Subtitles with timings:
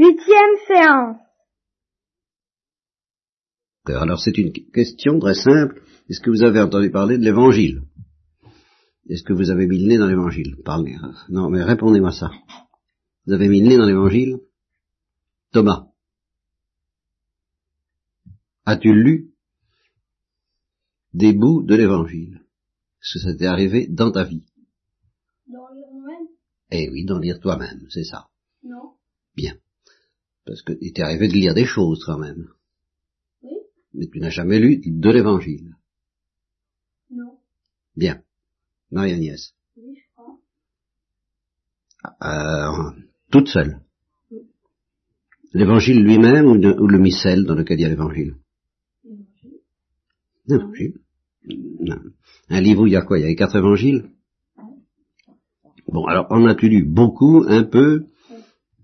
[0.00, 1.16] Huitième séance.
[3.86, 5.82] Alors c'est une question très simple.
[6.08, 7.82] Est-ce que vous avez entendu parler de l'évangile?
[9.08, 10.54] Est-ce que vous avez mis le nez dans l'évangile?
[10.64, 10.94] Parlez.
[11.30, 12.30] Non, mais répondez-moi ça.
[13.26, 14.38] Vous avez mis le nez dans l'évangile?
[15.50, 15.88] Thomas.
[18.66, 19.32] As-tu lu
[21.12, 22.44] des bouts de l'évangile?
[23.02, 24.46] Est-ce que ça t'est arrivé dans ta vie?
[25.48, 26.28] Dans lire moi-même
[26.70, 28.28] Eh oui, d'en lire toi-même, c'est ça.
[28.62, 28.92] Non.
[29.34, 29.54] Bien.
[30.48, 32.48] Parce que il t'est arrivé de lire des choses quand même.
[33.42, 33.58] Oui
[33.92, 35.76] Mais tu n'as jamais lu de l'évangile.
[37.10, 37.38] Non.
[37.94, 38.22] Bien.
[38.90, 39.54] Marie-Agnès.
[39.76, 40.38] Oui, je crois.
[42.22, 42.92] Euh,
[43.30, 43.82] toute seule.
[45.52, 48.36] L'évangile lui-même ou, le missel dans lequel il y a l'évangile?
[49.04, 49.60] Évangile.
[50.46, 50.94] L'évangile.
[51.80, 52.00] Non.
[52.48, 53.18] Un livre où il y a quoi?
[53.18, 54.10] Il y a les quatre évangiles?
[55.88, 58.06] Bon, alors en as-tu lu beaucoup, un peu,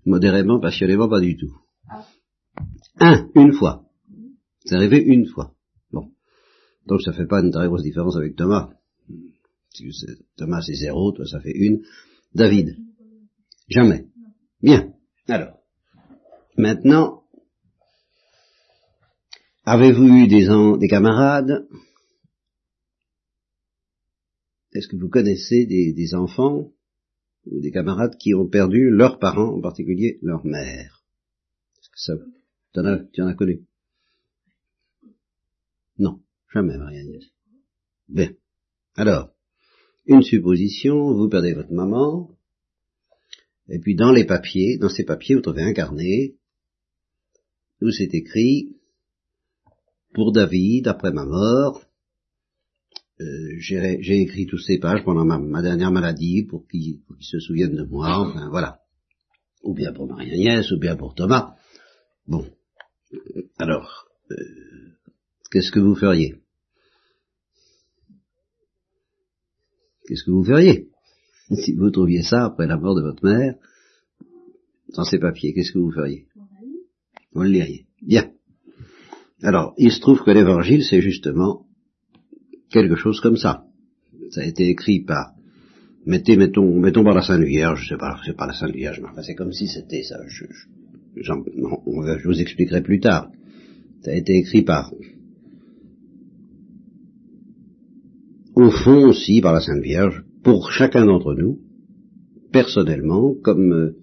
[0.05, 1.53] modérément, passionnément, pas du tout.
[2.99, 3.85] Un, une fois.
[4.63, 5.53] C'est arrivé une fois.
[5.91, 6.11] Bon.
[6.85, 8.71] Donc ça fait pas une très grosse différence avec Thomas.
[10.37, 11.83] Thomas c'est zéro, toi ça fait une.
[12.33, 12.77] David.
[13.67, 14.07] Jamais.
[14.61, 14.93] Bien.
[15.27, 15.59] Alors.
[16.57, 17.23] Maintenant,
[19.65, 20.47] avez-vous eu des,
[20.79, 21.67] des camarades?
[24.73, 26.71] Est-ce que vous connaissez des, des enfants?
[27.45, 31.03] Ou des camarades qui ont perdu leurs parents, en particulier leur mère
[31.79, 32.13] Est-ce que ça,
[32.73, 33.65] t'en as, tu en as connu?
[35.97, 36.21] Non,
[36.53, 37.23] jamais, Marie-Agnès.
[38.09, 38.33] Bien.
[38.95, 39.31] Alors,
[40.05, 42.29] une supposition, vous perdez votre maman,
[43.69, 46.35] et puis dans les papiers, dans ces papiers, vous trouvez un carnet
[47.81, 48.75] où c'est écrit
[50.13, 51.84] pour David, après ma mort,
[53.21, 57.25] euh, j'ai écrit toutes ces pages pendant ma, ma dernière maladie pour qu'il pour qu'il
[57.25, 58.79] se souvienne de moi, enfin voilà.
[59.63, 61.55] Ou bien pour Marie-Agnès, ou bien pour Thomas.
[62.27, 62.45] Bon.
[63.13, 64.35] Euh, Alors, euh,
[65.49, 66.35] qu'est-ce que vous feriez?
[70.07, 70.89] Qu'est-ce que vous feriez?
[71.63, 73.55] Si vous trouviez ça après la mort de votre mère,
[74.95, 76.27] dans ces papiers, qu'est-ce que vous feriez?
[77.33, 77.85] Vous le liriez.
[78.01, 78.31] Bien.
[79.43, 81.64] Alors, il se trouve que l'évangile, c'est justement
[82.75, 83.53] quelque chose comme ça.
[84.33, 85.25] Ça a été écrit par,
[86.05, 88.99] mettez, mettons, mettons par la Sainte Vierge, je sais pas, c'est pas la Sainte Vierge,
[89.01, 90.17] mais enfin, c'est comme si c'était ça.
[90.27, 90.45] Je,
[91.15, 93.23] je, va- je vous expliquerai plus tard.
[94.03, 94.83] Ça a été écrit par,
[98.55, 101.59] au fond aussi par la Sainte Vierge, pour chacun d'entre nous,
[102.51, 103.95] personnellement, comme euh,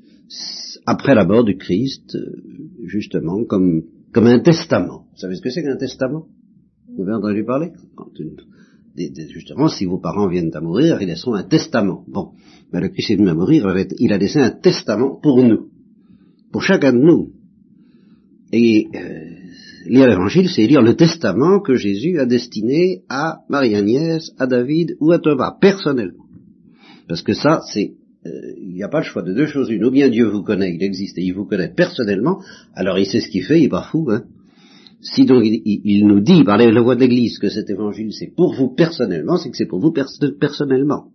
[0.87, 2.43] après la mort du Christ, euh,
[2.85, 5.07] justement, comme comme un testament.
[5.13, 6.27] Vous savez ce que c'est qu'un testament?
[6.95, 7.71] Vous avez entendu parler?
[7.97, 8.37] Quand une-
[8.95, 12.05] Justement, si vos parents viennent à mourir, ils laisseront un testament.
[12.09, 12.33] Bon,
[12.73, 13.67] mais le Christ est venu à mourir,
[13.99, 15.69] il a laissé un testament pour nous,
[16.53, 17.31] pour chacun de nous.
[18.53, 19.31] Et euh,
[19.87, 25.11] lire l'Évangile, c'est lire le testament que Jésus a destiné à Marie-Agnès, à David ou
[25.11, 26.27] à Thomas, personnellement.
[27.09, 27.95] Parce que ça, c'est,
[28.27, 28.31] euh,
[28.61, 29.87] il n'y a pas le choix de deux choses une.
[29.87, 32.43] Ou bien Dieu vous connaît, il existe et il vous connaît personnellement,
[32.75, 34.25] alors il sait ce qu'il fait, il est pas fou, hein.
[35.03, 38.55] Si donc il, nous dit par la voix de l'Église que cet évangile c'est pour
[38.55, 40.07] vous personnellement, c'est que c'est pour vous pers-
[40.39, 41.09] personnellement.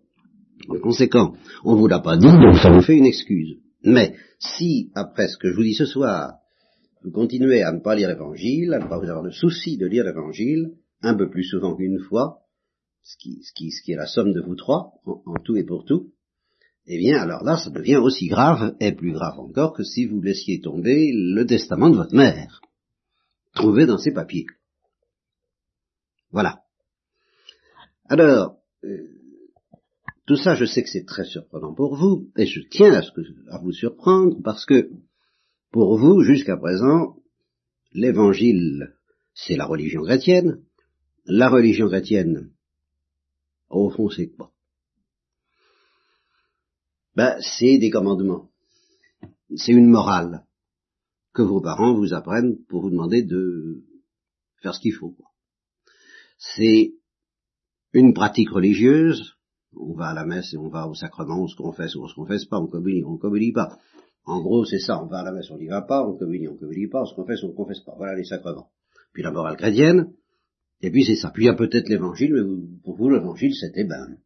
[0.70, 1.34] En conséquent,
[1.64, 3.58] on vous l'a pas dit, donc ça vous fait une excuse.
[3.84, 6.34] Mais si, après ce que je vous dis ce soir,
[7.04, 9.86] vous continuez à ne pas lire l'évangile, à ne pas vous avoir le souci de
[9.86, 10.72] lire l'évangile,
[11.02, 12.40] un peu plus souvent qu'une fois,
[13.04, 16.08] ce qui est la somme de vous trois, en, en tout et pour tout,
[16.88, 20.22] eh bien alors là, ça devient aussi grave, et plus grave encore, que si vous
[20.22, 22.60] laissiez tomber le testament de votre mère,
[23.58, 24.46] trouvé dans ces papiers.
[26.32, 26.62] Voilà.
[28.06, 29.08] Alors, euh,
[30.26, 33.02] tout ça, je sais que c'est très surprenant pour vous, et je tiens à,
[33.52, 34.90] à vous surprendre, parce que
[35.72, 37.18] pour vous, jusqu'à présent,
[37.92, 38.94] l'évangile,
[39.34, 40.64] c'est la religion chrétienne.
[41.26, 42.52] La religion chrétienne,
[43.70, 44.54] au fond, c'est quoi?
[47.16, 48.50] Ben, c'est des commandements.
[49.56, 50.47] C'est une morale
[51.38, 53.84] que vos parents vous apprennent pour vous demander de
[54.64, 55.16] faire ce qu'il faut.
[56.40, 56.94] C'est
[57.94, 59.36] une pratique religieuse.
[59.76, 62.08] On va à la messe et on va au sacrement, on se confesse ou on
[62.08, 63.78] se confesse pas, on communie, on communie pas.
[64.26, 66.48] En gros, c'est ça, on va à la messe, on n'y va pas, on communie,
[66.48, 67.94] on communie pas, on se confesse, on ne confesse pas.
[67.96, 68.72] Voilà les sacrements.
[69.14, 70.14] Puis la morale chrétienne,
[70.82, 71.30] et puis c'est ça.
[71.30, 74.18] Puis il y a peut-être l'évangile, mais pour vous, l'évangile, c'était ben,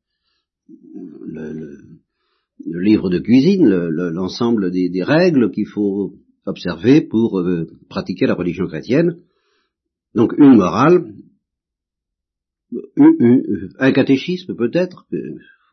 [1.25, 6.13] le, livre de cuisine, le- le- l'ensemble des règles qu'il faut
[6.45, 9.17] observer pour euh, pratiquer la religion chrétienne.
[10.15, 11.13] Donc une morale,
[13.79, 15.17] un catéchisme peut-être, que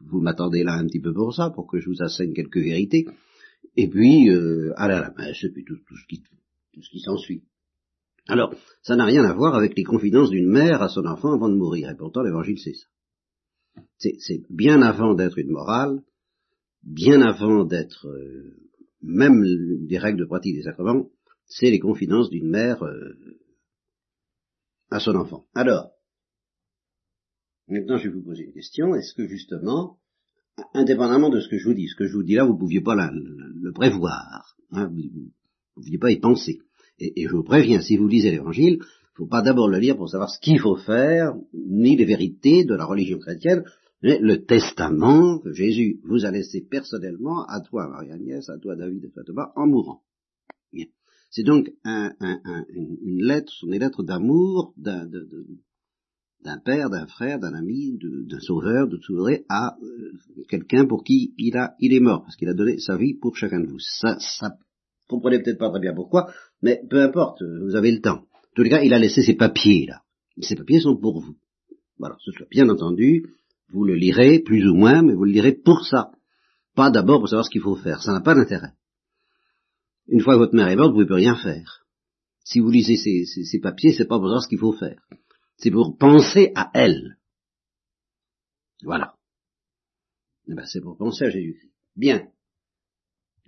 [0.00, 3.06] vous m'attendez là un petit peu pour ça, pour que je vous asseigne quelques vérités,
[3.76, 6.22] et puis euh, à la messe, et puis tout, tout ce qui,
[6.72, 7.42] tout ce qui s'ensuit.
[8.28, 11.48] Alors, ça n'a rien à voir avec les confidences d'une mère à son enfant avant
[11.48, 12.86] de mourir, et pourtant l'évangile c'est ça.
[13.98, 16.02] C'est bien avant d'être une morale,
[16.82, 18.67] bien avant d'être euh,
[19.02, 19.44] même
[19.86, 21.08] des règles de pratique des sacrements,
[21.46, 23.14] c'est les confidences d'une mère euh,
[24.90, 25.46] à son enfant.
[25.54, 25.90] Alors,
[27.68, 29.98] maintenant je vais vous poser une question, est-ce que justement,
[30.74, 32.58] indépendamment de ce que je vous dis, ce que je vous dis là, vous ne
[32.58, 35.30] pouviez pas le, prévoir, hein, vous ne
[35.74, 36.60] pouviez pas y penser.
[36.98, 39.96] Et, je vous préviens, si vous lisez l'évangile, il ne faut pas d'abord le lire
[39.96, 43.64] pour savoir ce qu'il faut faire, ni les vérités de la religion chrétienne,
[44.02, 49.10] le testament que Jésus vous a laissé personnellement à toi, Marie-Agnès, à toi, David et
[49.10, 50.02] toi, Thomas, en mourant.
[51.30, 55.06] C'est donc un, un, un, une lettre, sont des lettres d'amour d'un
[56.64, 60.12] père, d'un frère, d'un ami, d'un sauveur, de souverain à euh,
[60.48, 63.36] quelqu'un pour qui il a, il est mort, parce qu'il a donné sa vie pour
[63.36, 63.78] chacun de vous.
[63.78, 64.56] Ça, ça,
[65.06, 68.20] comprenez peut-être pas très bien pourquoi, mais peu importe, vous avez le temps.
[68.20, 70.02] En tous les cas, il a laissé ses papiers là.
[70.40, 71.36] Ces papiers sont pour vous.
[71.98, 73.26] Voilà, ce soit bien entendu,
[73.70, 76.10] vous le lirez, plus ou moins, mais vous le lirez pour ça.
[76.74, 78.02] Pas d'abord pour savoir ce qu'il faut faire.
[78.02, 78.72] Ça n'a pas d'intérêt.
[80.06, 81.84] Une fois que votre mère est morte, vous ne pouvez rien faire.
[82.44, 85.06] Si vous lisez ces, ces, papiers, c'est pas pour savoir ce qu'il faut faire.
[85.58, 87.18] C'est pour penser à elle.
[88.82, 89.14] Voilà.
[90.46, 91.74] Eh ben, c'est pour penser à Jésus-Christ.
[91.94, 92.28] Bien.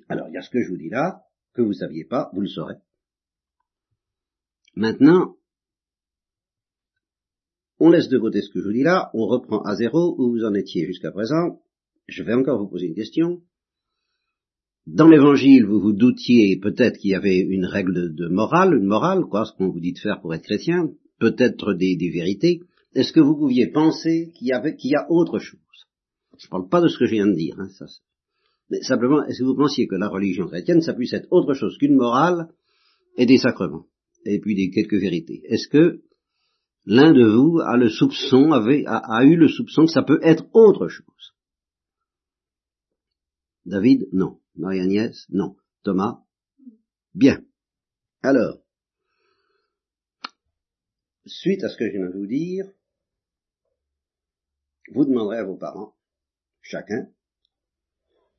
[0.08, 1.22] Alors, il y a ce que je vous dis là,
[1.54, 2.74] que vous ne saviez pas, vous le saurez.
[4.74, 5.36] Maintenant,
[7.80, 10.30] on laisse de côté ce que je vous dis là, on reprend à zéro où
[10.30, 11.60] vous en étiez jusqu'à présent.
[12.06, 13.40] Je vais encore vous poser une question.
[14.86, 19.24] Dans l'évangile, vous vous doutiez peut-être qu'il y avait une règle de, morale, une morale,
[19.24, 22.60] quoi, ce qu'on vous dit de faire pour être chrétien, peut-être des, vérités.
[22.94, 25.60] Est-ce que vous pouviez penser qu'il y, avait, a autre chose?
[26.38, 27.86] Je ne parle pas de ce que je viens de dire, hein, ça,
[28.70, 31.76] mais simplement, est-ce que vous pensiez que la religion chrétienne, ça puisse être autre chose
[31.76, 32.48] qu'une morale
[33.16, 33.86] et des sacrements,
[34.24, 35.42] et puis des quelques vérités?
[35.48, 36.02] Est-ce que
[36.84, 40.88] l'un de vous a le soupçon, a, eu le soupçon que ça peut être autre
[40.88, 41.34] chose.
[43.64, 44.40] David, non.
[44.56, 45.56] Marie-Agnès, non.
[45.82, 46.18] Thomas,
[47.14, 47.42] bien.
[48.22, 48.58] Alors,
[51.24, 52.70] suite à ce que je viens de vous dire,
[54.92, 55.94] vous demanderez à vos parents,
[56.60, 57.08] chacun,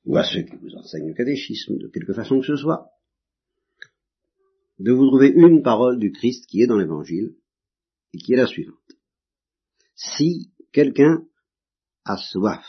[0.06, 2.90] ou à ceux qui vous enseignent le catéchisme, de quelque façon que ce soit,
[4.80, 7.36] de vous trouver une parole du Christ qui est dans l'Évangile,
[8.14, 8.78] et qui est la suivante.
[9.96, 11.26] Si quelqu'un
[12.06, 12.66] a soif,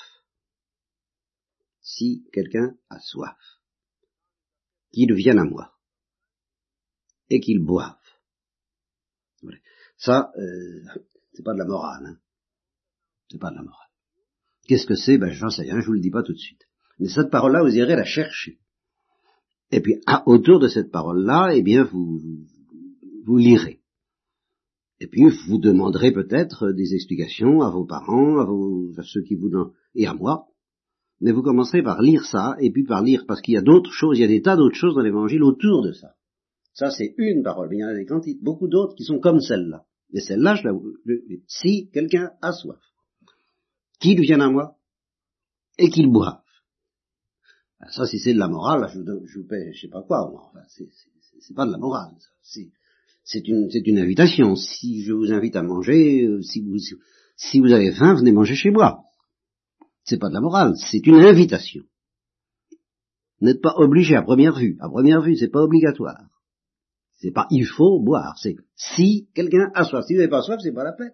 [1.80, 3.38] si quelqu'un a soif,
[4.92, 5.74] qu'il vienne à moi
[7.30, 7.96] et qu'il boive.
[9.96, 10.84] Ça, euh,
[11.32, 12.06] c'est pas de la morale.
[12.06, 12.18] Hein.
[13.30, 13.88] C'est pas de la morale.
[14.66, 15.16] Qu'est-ce que c'est?
[15.16, 16.68] Ben j'en sais rien, je vous le dis pas tout de suite.
[16.98, 18.58] Mais cette parole-là, vous irez la chercher.
[19.70, 22.20] Et puis, autour de cette parole-là, eh bien, vous,
[23.24, 23.81] vous lirez.
[25.02, 29.34] Et puis vous demanderez peut-être des explications à vos parents, à, vos, à ceux qui
[29.34, 30.46] vous donnent, et à moi.
[31.20, 33.90] Mais vous commencerez par lire ça, et puis par lire, parce qu'il y a d'autres
[33.90, 36.14] choses, il y a des tas d'autres choses dans l'évangile autour de ça.
[36.75, 39.19] Ça, c'est une parole, mais il y en a des quantités, beaucoup d'autres qui sont
[39.19, 39.84] comme celle-là.
[40.12, 40.75] Mais celle-là, je la,
[41.48, 42.81] si quelqu'un a soif,
[43.98, 44.76] qu'il vienne à moi,
[45.78, 46.38] et qu'il boive.
[47.90, 50.32] Ça, si c'est de la morale, je vous, je vous paie, je sais pas quoi,
[50.32, 52.60] enfin, c'est pas de la morale, ça
[53.24, 54.56] c'est une, c'est une invitation.
[54.56, 56.76] Si je vous invite à manger, euh, si vous,
[57.36, 59.05] si vous avez faim, venez manger chez moi.
[60.05, 61.84] C'est pas de la morale, c'est une invitation.
[63.41, 64.76] N'êtes pas obligé à première vue.
[64.81, 66.29] À première vue, c'est pas obligatoire.
[67.19, 70.05] C'est pas il faut boire, c'est si quelqu'un a soif.
[70.06, 71.12] Si vous n'avez pas soif, c'est pas la peine.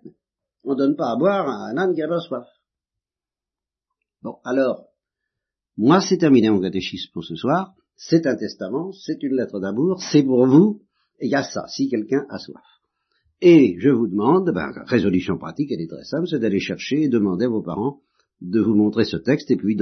[0.65, 2.47] On donne pas à boire à un âne qui a pas soif.
[4.23, 4.87] Bon, alors,
[5.77, 7.75] moi c'est terminé mon catéchisme pour ce soir.
[7.97, 10.83] C'est un testament, c'est une lettre d'amour, c'est pour vous,
[11.21, 12.63] il y a ça, si quelqu'un a soif.
[13.41, 17.09] Et je vous demande, ben, résolution pratique, elle est très simple, c'est d'aller chercher et
[17.09, 18.01] demander à vos parents
[18.41, 19.77] de vous montrer ce texte et puis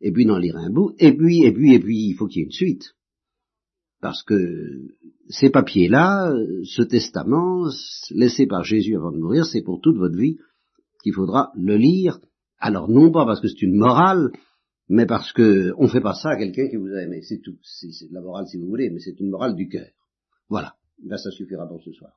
[0.00, 2.40] et puis d'en lire un bout, et puis, et puis, et puis, il faut qu'il
[2.40, 2.94] y ait une suite.
[4.00, 4.88] Parce que
[5.28, 7.68] ces papiers-là, ce testament,
[8.10, 10.38] laissé par Jésus avant de mourir, c'est pour toute votre vie
[11.04, 12.18] qu'il faudra le lire.
[12.58, 14.32] Alors non pas parce que c'est une morale,
[14.88, 17.22] mais parce que on fait pas ça à quelqu'un qui vous a aimé.
[17.22, 17.58] C'est tout.
[17.62, 19.88] C'est de la morale si vous voulez, mais c'est une morale du cœur.
[20.48, 22.12] Voilà, là ça suffira pour ce soir.